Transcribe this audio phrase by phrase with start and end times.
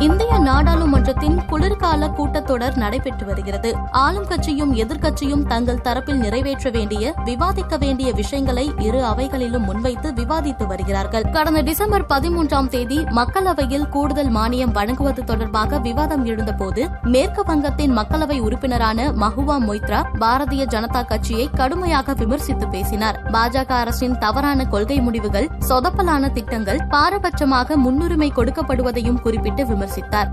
[0.00, 3.74] இந்திய நாடாளுமன்றத்தின் குளிர்கால கூட்டத்தொடர் நடைபெற்று வருகிறது.
[3.90, 11.22] ஆளும் கட்சியும் எதிர்க்கட்சியும் தங்கள் தரப்பில் நிறைவேற்ற வேண்டிய விவாதிக்க வேண்டிய விஷயங்களை இரு அவைகளிலும் முன்வைத்து விவாதித்து வருகிறார்கள்.
[11.30, 19.10] கடந்த டிசம்பர் பதிமூன்றாம் தேதி மக்களவையில் கூடுதல் மானியம் வழங்குவது தொடர்பாக விவாதம் எழுந்தபோது மேற்கு வங்கத்தின் மக்களவை உறுப்பினரான
[19.12, 23.20] மஹுவா மொய்த்ரா பாரதிய ஜனதா கட்சியை கடுமையாக விமர்சித்து பேசினார்.
[23.32, 29.88] பாஜக அரசின் தவறான கொள்கை முடிவுகள் சொதப்பலான திட்டங்கள் பாரபட்சமாக முன்னுரிமை கொடுக்கப்படுவதையும் குறிப்பிட்டு விமர்சித்தார்.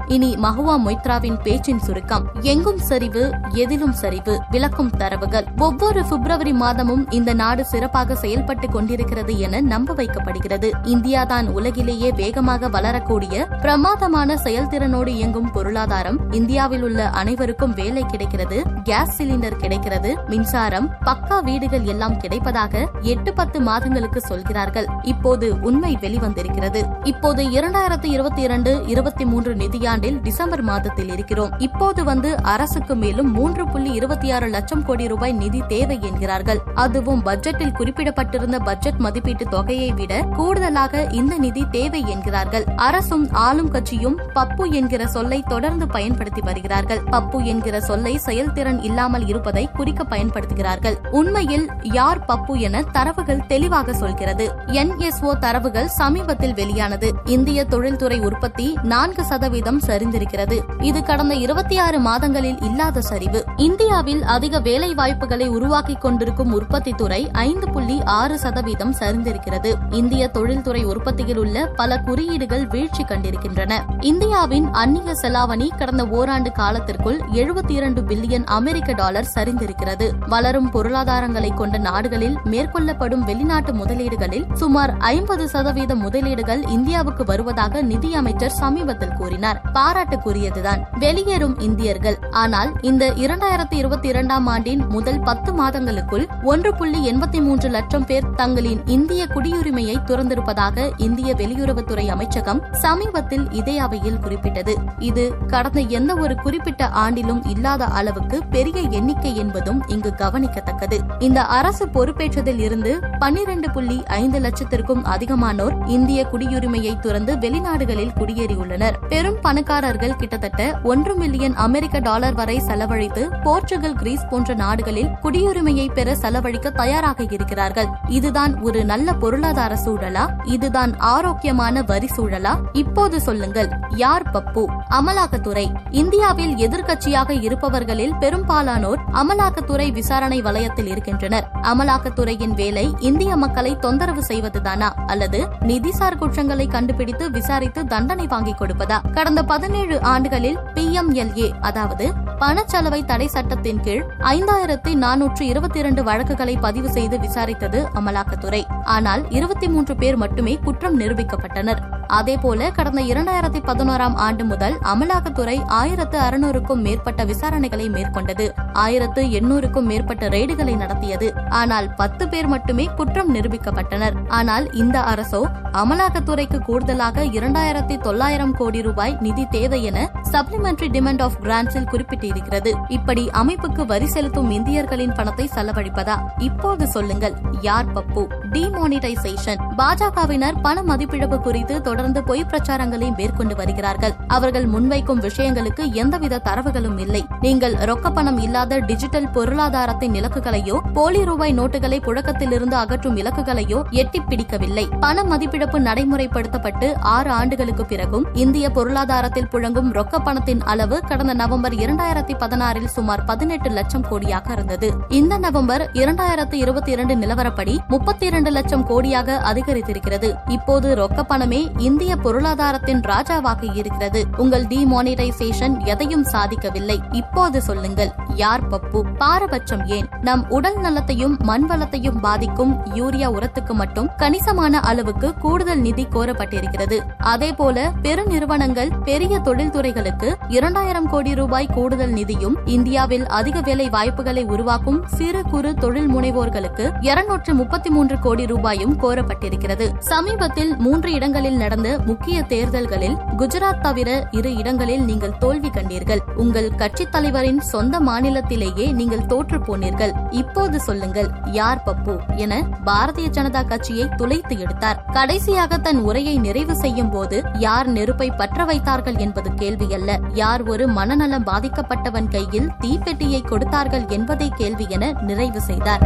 [0.07, 5.45] இனி மஹுவா மொய்த்ராவின் பேச்சின் சுருக்கம் எங்கும் சரிவு எதிலும் சரிவு விளக்கும் தரவுகள்.
[5.57, 10.71] ஒவ்வொரு பிப்ரவரி மாதமும் இந்த நாடு சிறப்பாக செயல்பட்டுக் கொண்டிருக்கிறது என நம்ப வைக்கப்படுகிறது.
[10.83, 19.55] இந்தியாதான் உலகிலேயே வேகமாக வளரக்கூடிய பிரமாதமான செயல்திறனோடு இயங்கும் பொருளாதாரம் இந்தியாவில் உள்ள அனைவருக்கும் வேலை கிடைக்கிறது கேஸ் சிலிண்டர்
[19.55, 24.85] கிடைக்கிறது மின்சாரம் பக்கா வீடுகள் எல்லாம் கிடைப்பதாக எட்டு பத்து மாதங்களுக்கு சொல்கிறார்கள்.
[25.01, 27.05] இப்போது உண்மை வெளிவந்திருக்கிறது.
[27.05, 31.59] இப்போது இரண்டாயிரத்தி இருபத்தி இரண்டு இருபத்தி மூன்று மூன்று நிதியாண்டில் டிசம்பர் மாதத்தில் இருக்கிறோம்.
[31.59, 36.59] இப்போது வந்து அரசுக்கு மேலும் மூன்று புள்ளி இருபத்தி ஆறு லட்சம் கோடி ரூபாய் நிதி தேவை என்கிறார்கள்.
[36.75, 42.63] அதுவும் பட்ஜெட்டில் குறிப்பிடப்பட்டிருந்த பட்ஜெட் மதிப்பீட்டு தொகையை விட கூடுதலாக இந்த நிதி தேவை என்கிறார்கள்.
[42.75, 47.01] அரசும் ஆளும் கட்சியும் பப்பு என்கிற சொல்லை தொடர்ந்து பயன்படுத்தி வருகிறார்கள்.
[47.11, 51.07] பப்பு என்கிற சொல்லை செயல்திறன் இல்லாமல் இருப்பதை குறிக்க பயன்படுத்துகிறார்கள்.
[51.11, 54.51] உண்மையில் யார் பப்பு என தரவுகள் தெளிவாக சொல்கிறது.
[54.65, 57.13] என்எஸ்ஓ தரவுகள் சமீபத்தில் வெளியானது.
[57.25, 60.81] இந்திய தொழில்துறை உற்பத்தி நான்கு சதவீதம் சரிந்திருக்கிறது.
[60.81, 63.43] இது கடந்த இருபத்தி ஆறு மாதங்களில் இல்லாத சரிவு.
[63.55, 69.73] இந்தியாவில் அதிக வேலை வாய்ப்புகளை உருவாக்கிக் கொண்டிருக்கும் உற்பத்தி துறை ஐந்து புள்ளி ஆறு சதவீதம் சரிந்திருக்கிறது.
[69.89, 73.79] இந்திய தொழில்துறை உற்பத்தியில் உள்ள பல குறியீடுகள் வீழ்ச்சி கண்டிருக்கின்றன.
[73.99, 80.09] இந்தியாவின் அந்நிய செலாவணி கடந்த ஓராண்டு காலத்திற்குள் எழுபத்தி இரண்டு பில்லியன் அமெரிக்க டாலர் சரிந்திருக்கிறது.
[80.27, 89.09] வளரும் பொருளாதாரங்களை கொண்ட நாடுகளில் மேற்கொள்ளப்படும் வெளிநாட்டு முதலீடுகளில் சுமார் ஐம்பது சதவீத முதலீடுகள் இந்தியாவுக்கு வருவதாக நிதியமைச்சர் சமீபத்தில்
[89.09, 89.25] கூறினார்.
[89.73, 90.81] பாராட்டுக்குரியதுதான்.
[90.99, 92.17] வெளியேறும் இந்தியர்கள்.
[92.31, 98.29] ஆனால் இந்த இரண்டாயிரத்தி இருபத்தி இரண்டாம் ஆண்டின் முதல் பத்து மாதங்களுக்குள் ஒன்று புள்ளி எண்பத்தி மூன்று லட்சம் பேர்
[98.35, 104.75] தங்களின் இந்திய குடியுரிமையை துறந்திருப்பதாக இந்திய வெளியுறவுத்துறை அமைச்சகம் சமீபத்தில் இதே அவையில் குறிப்பிட்டது.
[104.99, 110.99] இது கடந்த எந்த ஒரு குறிப்பிட்ட ஆண்டிலும் இல்லாத அளவுக்கு பெரிய எண்ணிக்கை என்பதும் இங்கு கவனிக்கத்தக்கது.
[111.19, 118.93] இந்த அரசு பொறுப்பேற்றதில் இருந்து பன்னிரண்டு புள்ளி ஐந்து லட்சத்திற்கும் அதிகமானோர் இந்திய குடியுரிமையை துறந்து வெளிநாடுகளில் குடியேறியுள்ளனர்.
[119.17, 126.15] பெரும் பணக்காரர்கள் கிட்டத்தட்ட ஒன்று மில்லியன் அமெரிக்க டாலர் வரை செலவழித்து போர்ச்சுகல் கிரீஸ் போன்ற நாடுகளில் குடியுரிமையை பெற
[126.15, 127.87] செலவழிக்க தயாராக இருக்கிறார்கள்.
[128.07, 130.29] இதுதான் ஒரு நல்ல பொருளாதார சூழலா?
[130.43, 132.57] இதுதான் ஆரோக்கியமான வரி சூழலா?
[132.73, 133.69] இப்போது சொல்லுங்கள்.
[133.89, 134.65] யார் பப்பு?
[134.89, 135.73] அமலாக்கத்துறை.
[135.91, 141.49] இந்தியாவில் எதிர்க்கட்சியாக இருப்பவர்களில் பெரும்பாலானோர் அமலாக்கத்துறை விசாரணை வலயத்தில் இருக்கின்றனர்.
[141.61, 144.89] அமலாக்கத்துறையின் வேலை இந்திய மக்களை தொந்தரவு செய்வதுதானா?
[145.07, 149.05] அல்லது நிதிசார் குற்றங்களை கண்டுபிடித்து விசாரித்து தண்டனை வாங்கிக் கொடுப்பதா?
[149.13, 156.89] கடந்த பதினேழு ஆண்டுகளில் பிஎம்எல்ஏ அதாவது பணச்சலவை தடை சட்டத்தின் கீழ் ஐந்தாயிரத்தி நானூற்று இருபத்தி இரண்டு வழக்குகளை பதிவு
[156.89, 158.83] செய்து விசாரித்தது அமலாக்கத்துறை.
[158.83, 161.79] ஆனால் இருபத்தி மூன்று பேர் மட்டுமே குற்றம் நிரூபிக்கப்பட்டனர்.
[162.07, 168.49] அதேபோல கடந்த இரண்டாயிரத்தி பதினோராம் ஆண்டு முதல் அமலாக்கத்துறை ஆயிரத்து அறுநூறுக்கும் மேற்பட்ட விசாரணைகளை மேற்கொண்டது.
[168.83, 171.27] ஆயிரத்து எண்ணூறுக்கும் மேற்பட்ட ரெய்டுகளை நடத்தியது.
[171.61, 174.17] ஆனால் பத்து பேர் மட்டுமே குற்றம் நிரூபிக்கப்பட்டனர்.
[174.39, 175.41] ஆனால் இந்த அரசோ
[175.81, 179.99] அமலாக்கத்துறைக்கு கூடுதலாக இரண்டாயிரத்தி தொள்ளாயிரம் கோடி ரூபாய் நிதி தேவை என
[180.31, 182.71] சப்ளிமெண்டரி டிமாண்ட் ஆஃப் கிராண்ட்ஸில் குறிப்பிட்டிருக்கிறது.
[182.87, 186.15] இப்படி அமைப்புக்கு வரி செலுத்தும் இந்தியர்களின் பணத்தை செலவழிப்பதா?
[186.47, 187.35] இப்போது சொல்லுங்கள்.
[187.61, 188.23] யார் பப்பு?
[188.55, 194.15] டிமானிட்டைசேஷன் பாஜகவினர் பண மதிப்பிழப்பு குறித்து தொடர்ந்து பொய் பிரச்சாரங்களை மேற்கொண்டு வருகிறார்கள்.
[194.27, 197.23] அவர்கள் முன்வைக்கும் விஷயங்களுக்கு எந்தவித தரவுகளும் இல்லை.
[197.45, 204.87] நீங்கள் ரொக்க பணம் இல்லாத டிஜிட்டல் பொருளாதாரத்தின் இலக்குகளையோ போலி ரூபாய் நோட்டுகளை புழக்கத்திலிருந்து அகற்றும் இலக்குகளையோ எட்டிப் பிடிக்கவில்லை.
[204.99, 212.33] பண மதிப்பிழப்பு நடைமுறைப்படுத்தப்பட்டு ஆறு ஆண்டுகளுக்கு பிறகும் இந்திய பொருளாதாரத்தில் புழங்கும் ரொக்க பணத்தின் அளவு கடந்த நவம்பர் இரண்டாயிரத்தி
[212.39, 214.93] பதினாறில் சுமார் பதினெட்டு லட்சம் கோடியாக இருந்தது.
[215.07, 220.35] இந்த நவம்பர் இரண்டாயிரத்தி இருபத்தி இரண்டு நிலவரப்படி முப்பத்தி இரண்டு லட்சம் கோடியாக அதிகரித்திருக்கிறது.
[220.47, 224.25] இப்போது ரொக்க பணமே இந்திய பொருளாதாரத்தின் ராஜாவாக இருக்கிறது.
[224.37, 226.99] உங்கள் டிமானிட்டைசேஷன் எதையும் சாதிக்கவில்லை.
[227.11, 230.07] இப்போது சொல்லுங்கள் யார் பப்பு பாரபட்சம் ஏன்?
[230.21, 237.01] நம் உடல் நலத்தையும் மண் வளத்தையும் பாதிக்கும் யூரியா உரத்துக்கு மட்டும் கணிசமான அளவுக்கு கூடுதல் நிதி கோரப்பட்டிருக்கிறது.
[237.17, 245.41] அதேபோல பெருநிறுவனங்கள் பெரிய தொழில்துறைகளுக்கு இரண்டாயிரம் கோடி ரூபாய் கூடுதல் நிதியும் இந்தியாவில் அதிக வேலை வாய்ப்புகளை உருவாக்கும் சிறு
[245.41, 249.97] குறு தொழில் முனைவோர்களுக்கு இருநூற்று முப்பத்தி மூன்று கோடி ரூபாயும் கோரப்பட்டிருக்கிறது.
[249.99, 256.19] சமீபத்தில் மூன்று இடங்களில் நடந்த முக்கிய தேர்தல்களில் குஜராத் தவிர இரு இடங்களில் நீங்கள் தோல்வி கண்டீர்கள்.
[256.35, 260.13] உங்கள் கட்சித் தலைவரின் சொந்த மாநில மாநிலத்திலேயே நீங்கள் தோற்று போனீர்கள்.
[260.41, 261.29] இப்போது சொல்லுங்கள்
[261.59, 262.13] யார் பப்பு?
[262.43, 262.53] என
[262.87, 265.01] பாரதிய ஜனதா கட்சியை துளைத்து எடுத்தார்.
[265.15, 271.47] கடைசியாக தன் உரையை நிறைவு செய்யும் போது யார் நெருப்பை பற்ற வைத்தார்கள் என்பது கேள்வியல்ல யார் ஒரு மனநலம்
[271.51, 276.05] பாதிக்கப்பட்டவன் கையில் தீப்பெட்டியை கொடுத்தார்கள் என்பதே கேள்வி என நிறைவு செய்தார்.